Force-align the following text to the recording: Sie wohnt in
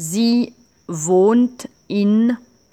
Sie 0.00 0.52
wohnt 0.86 1.68
in 1.88 2.36